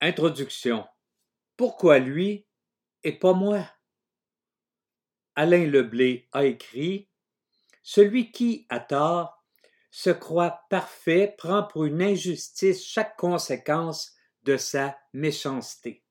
[0.00, 0.86] Introduction.
[1.56, 2.46] Pourquoi lui
[3.02, 3.66] et pas moi?
[5.34, 7.08] Alain Leblé a écrit
[7.82, 9.44] Celui qui, à tort,
[9.90, 14.14] se croit parfait prend pour une injustice chaque conséquence
[14.44, 16.04] de sa méchanceté.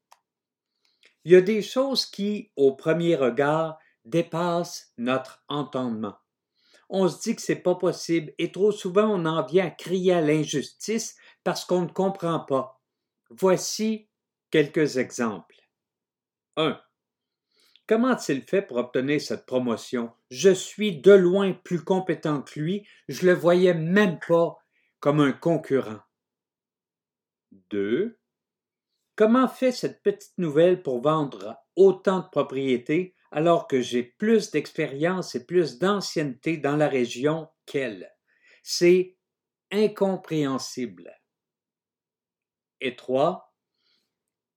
[1.23, 6.17] Il y a des choses qui, au premier regard, dépassent notre entendement.
[6.89, 10.11] On se dit que c'est pas possible et trop souvent on en vient à crier
[10.11, 11.15] à l'injustice
[11.45, 12.76] parce qu'on ne comprend pas.
[13.29, 14.09] Voici
[14.51, 15.55] quelques exemples.
[16.55, 16.81] 1.
[17.87, 20.11] Comment a-t-il fait pour obtenir cette promotion?
[20.29, 24.57] Je suis de loin plus compétent que lui, je le voyais même pas
[24.99, 26.01] comme un concurrent.
[27.69, 28.17] 2.
[29.15, 35.35] Comment fait cette petite nouvelle pour vendre autant de propriétés alors que j'ai plus d'expérience
[35.35, 38.13] et plus d'ancienneté dans la région qu'elle?
[38.63, 39.17] C'est
[39.71, 41.13] incompréhensible.
[42.81, 43.53] Et trois,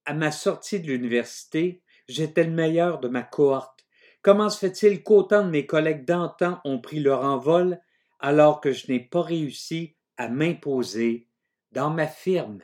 [0.05, 3.87] à ma sortie de l'université, j'étais le meilleur de ma cohorte.
[4.23, 7.81] Comment se fait-il qu'autant de mes collègues d'antan ont pris leur envol
[8.19, 11.29] alors que je n'ai pas réussi à m'imposer
[11.73, 12.63] dans ma firme?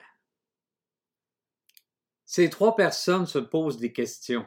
[2.27, 4.45] Ces trois personnes se posent des questions.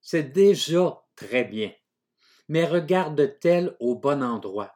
[0.00, 1.72] C'est déjà très bien.
[2.48, 4.74] Mais regardent-elles au bon endroit?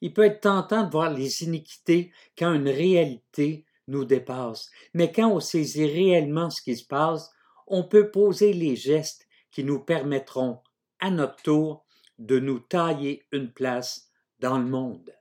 [0.00, 4.70] Il peut être tentant de voir les iniquités quand une réalité nous dépasse.
[4.94, 7.30] Mais quand on saisit réellement ce qui se passe,
[7.66, 10.60] on peut poser les gestes qui nous permettront,
[11.00, 11.84] à notre tour,
[12.18, 15.12] de nous tailler une place dans le monde.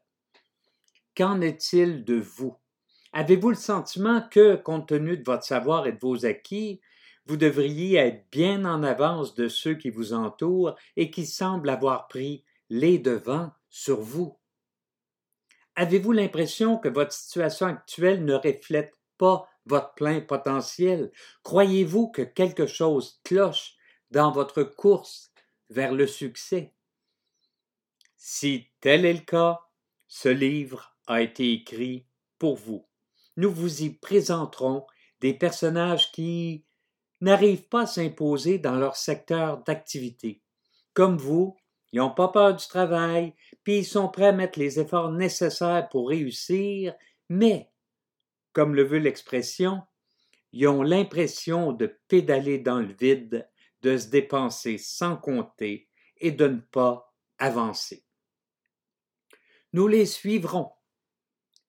[1.15, 2.55] Qu'en est-il de vous?
[3.13, 6.81] Avez-vous le sentiment que, compte tenu de votre savoir et de vos acquis,
[7.25, 12.07] vous devriez être bien en avance de ceux qui vous entourent et qui semblent avoir
[12.07, 14.37] pris les devants sur vous?
[15.79, 21.11] Avez-vous l'impression que votre situation actuelle ne reflète pas votre plein potentiel?
[21.43, 23.75] Croyez-vous que quelque chose cloche
[24.09, 25.31] dans votre course
[25.69, 26.73] vers le succès?
[28.17, 29.59] Si tel est le cas,
[30.07, 32.07] ce livre a été écrit
[32.39, 32.87] pour vous.
[33.35, 34.87] Nous vous y présenterons
[35.21, 36.65] des personnages qui
[37.21, 40.41] n'arrivent pas à s'imposer dans leur secteur d'activité.
[40.95, 41.55] Comme vous,
[41.97, 45.89] ils n'ont pas peur du travail, puis ils sont prêts à mettre les efforts nécessaires
[45.89, 46.93] pour réussir,
[47.27, 47.71] mais,
[48.53, 49.81] comme le veut l'expression,
[50.51, 53.49] ils ont l'impression de pédaler dans le vide,
[53.81, 58.05] de se dépenser sans compter et de ne pas avancer.
[59.73, 60.69] Nous les suivrons,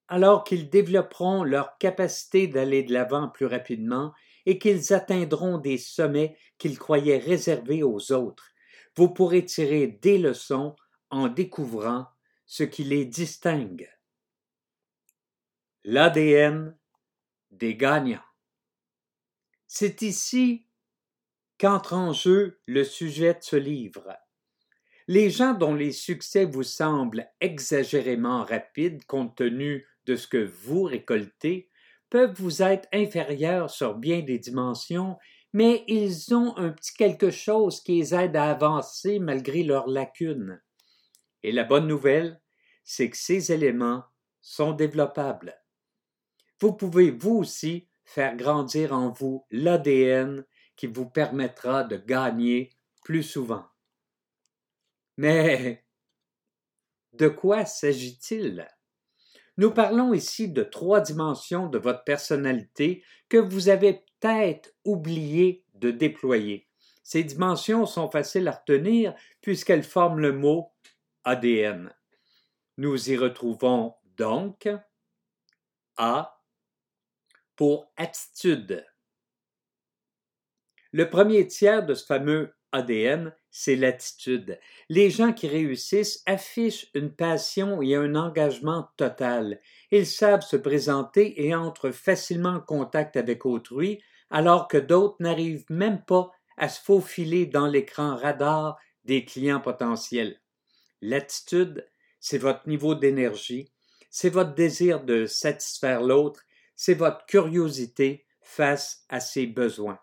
[0.08, 4.12] alors qu'ils développeront leur capacité d'aller de l'avant plus rapidement
[4.44, 8.50] et qu'ils atteindront des sommets qu'ils croyaient réservés aux autres,
[8.98, 10.74] vous pourrez tirer des leçons
[11.10, 12.08] en découvrant
[12.46, 13.88] ce qui les distingue.
[15.84, 16.76] L'ADN
[17.52, 18.28] des gagnants.
[19.68, 20.66] C'est ici
[21.58, 24.16] qu'entre en jeu le sujet de ce livre.
[25.06, 30.82] Les gens dont les succès vous semblent exagérément rapides compte tenu de ce que vous
[30.82, 31.70] récoltez
[32.10, 35.16] peuvent vous être inférieurs sur bien des dimensions
[35.52, 40.60] mais ils ont un petit quelque chose qui les aide à avancer malgré leurs lacunes.
[41.42, 42.40] Et la bonne nouvelle,
[42.84, 44.04] c'est que ces éléments
[44.40, 45.54] sont développables.
[46.60, 50.44] Vous pouvez vous aussi faire grandir en vous l'ADN
[50.76, 52.70] qui vous permettra de gagner
[53.04, 53.64] plus souvent.
[55.16, 55.84] Mais
[57.12, 58.66] de quoi s'agit-il?
[59.58, 65.90] Nous parlons ici de trois dimensions de votre personnalité que vous avez peut-être oublié de
[65.90, 66.68] déployer.
[67.02, 70.72] Ces dimensions sont faciles à retenir puisqu'elles forment le mot
[71.24, 71.92] ADN.
[72.76, 74.68] Nous y retrouvons donc
[75.96, 76.40] A
[77.56, 78.86] pour attitude.
[80.92, 84.58] Le premier tiers de ce fameux ADN, c'est l'attitude.
[84.88, 89.60] Les gens qui réussissent affichent une passion et un engagement total.
[89.90, 95.64] Ils savent se présenter et entrent facilement en contact avec autrui, alors que d'autres n'arrivent
[95.70, 100.40] même pas à se faufiler dans l'écran radar des clients potentiels.
[101.00, 101.88] L'attitude,
[102.20, 103.70] c'est votre niveau d'énergie,
[104.10, 106.42] c'est votre désir de satisfaire l'autre,
[106.76, 109.98] c'est votre curiosité face à ses besoins.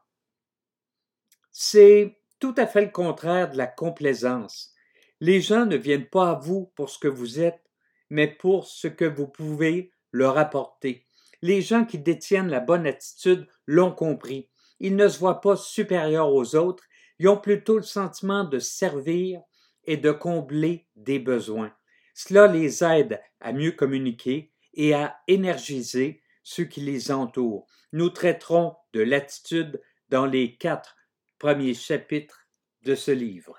[1.52, 4.74] C'est tout à fait le contraire de la complaisance.
[5.22, 7.64] Les gens ne viennent pas à vous pour ce que vous êtes,
[8.10, 11.06] mais pour ce que vous pouvez leur apporter.
[11.42, 14.50] Les gens qui détiennent la bonne attitude l'ont compris.
[14.80, 16.84] Ils ne se voient pas supérieurs aux autres,
[17.20, 19.42] ils ont plutôt le sentiment de servir
[19.86, 21.74] et de combler des besoins.
[22.14, 27.68] Cela les aide à mieux communiquer et à énergiser ceux qui les entourent.
[27.92, 30.96] Nous traiterons de l'attitude dans les quatre
[31.38, 32.48] premiers chapitres
[32.84, 33.58] de ce livre.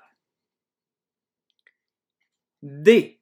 [2.61, 3.19] D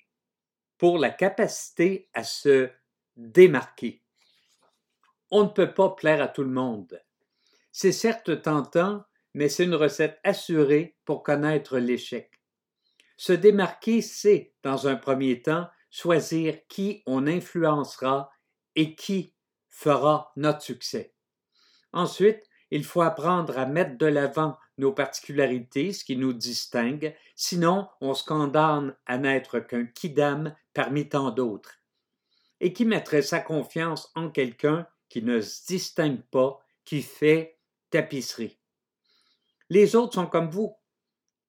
[0.77, 2.69] pour la capacité à se
[3.15, 4.03] démarquer.
[5.31, 7.01] On ne peut pas plaire à tout le monde.
[7.71, 9.03] C'est certes tentant,
[9.33, 12.31] mais c'est une recette assurée pour connaître l'échec.
[13.17, 18.29] Se démarquer, c'est, dans un premier temps, choisir qui on influencera
[18.75, 19.33] et qui
[19.69, 21.13] fera notre succès.
[21.93, 27.87] Ensuite, il faut apprendre à mettre de l'avant nos particularités, ce qui nous distingue, sinon
[28.01, 31.79] on se condamne à n'être qu'un kidam parmi tant d'autres.
[32.59, 37.57] Et qui mettrait sa confiance en quelqu'un qui ne se distingue pas, qui fait
[37.89, 38.59] tapisserie?
[39.69, 40.75] Les autres sont comme vous.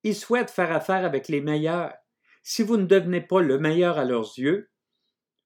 [0.03, 1.93] Ils souhaitent faire affaire avec les meilleurs.
[2.43, 4.71] Si vous ne devenez pas le meilleur à leurs yeux,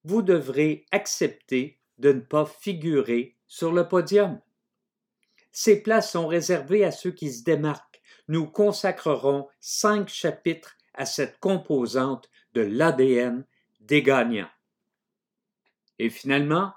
[0.05, 4.41] vous devrez accepter de ne pas figurer sur le podium.
[5.53, 8.01] Ces places sont réservées à ceux qui se démarquent.
[8.29, 13.45] Nous consacrerons cinq chapitres à cette composante de l'ADN
[13.81, 14.51] des gagnants.
[15.99, 16.73] Et finalement,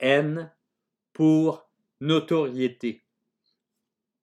[0.00, 0.52] N
[1.12, 1.68] pour
[2.00, 3.04] notoriété.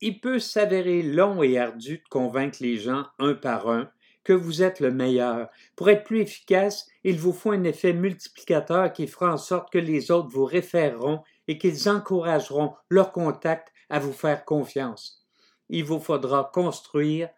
[0.01, 3.89] Il peut s'avérer long et ardu de convaincre les gens un par un
[4.23, 5.49] que vous êtes le meilleur.
[5.75, 9.77] Pour être plus efficace, il vous faut un effet multiplicateur qui fera en sorte que
[9.77, 15.25] les autres vous référeront et qu'ils encourageront leur contact à vous faire confiance.
[15.69, 17.29] Il vous faudra construire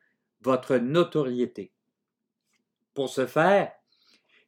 [0.42, 1.74] votre notoriété.
[2.94, 3.72] Pour ce faire,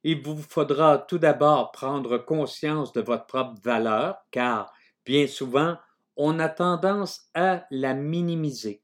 [0.03, 4.73] il vous faudra tout d'abord prendre conscience de votre propre valeur, car
[5.05, 5.77] bien souvent,
[6.15, 8.83] on a tendance à la minimiser.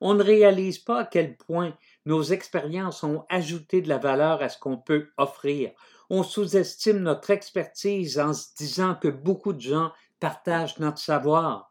[0.00, 4.48] On ne réalise pas à quel point nos expériences ont ajouté de la valeur à
[4.48, 5.72] ce qu'on peut offrir.
[6.10, 11.67] On sous-estime notre expertise en se disant que beaucoup de gens partagent notre savoir.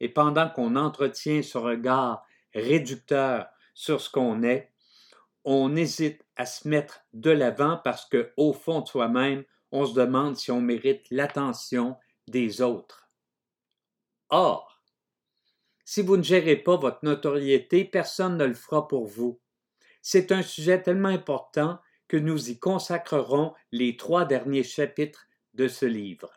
[0.00, 2.24] Et pendant qu'on entretient ce regard
[2.54, 4.72] réducteur sur ce qu'on est,
[5.44, 9.94] on hésite à se mettre de l'avant parce que, au fond de soi-même, on se
[9.94, 11.96] demande si on mérite l'attention
[12.26, 13.08] des autres.
[14.30, 14.82] Or,
[15.84, 19.40] si vous ne gérez pas votre notoriété, personne ne le fera pour vous.
[20.02, 21.78] C'est un sujet tellement important
[22.08, 26.30] que nous y consacrerons les trois derniers chapitres de ce livre.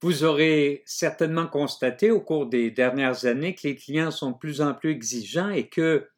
[0.00, 4.60] Vous aurez certainement constaté au cours des dernières années que les clients sont de plus
[4.60, 6.08] en plus exigeants et que,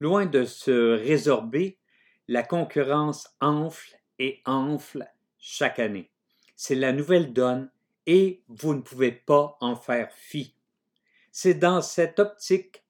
[0.00, 1.78] loin de se résorber,
[2.26, 5.06] la concurrence enfle et enfle
[5.38, 6.10] chaque année.
[6.56, 7.70] C'est la nouvelle donne
[8.06, 10.56] et vous ne pouvez pas en faire fi.
[11.30, 12.82] C'est dans cette optique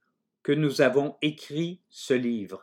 [0.42, 2.62] que nous avons écrit ce livre,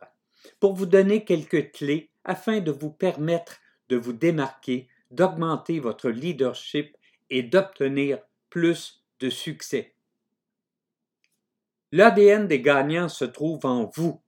[0.60, 3.60] pour vous donner quelques clés afin de vous permettre
[3.90, 6.98] de vous démarquer, d'augmenter votre leadership
[7.32, 8.20] et d'obtenir
[8.52, 9.96] plus de succès.
[11.92, 14.22] L'ADN des gagnants se trouve en vous.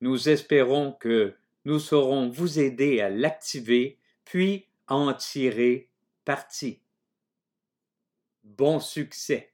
[0.00, 5.88] Nous espérons que nous saurons vous aider à l'activer, puis à en tirer
[6.24, 6.80] parti.
[8.42, 9.52] Bon succès!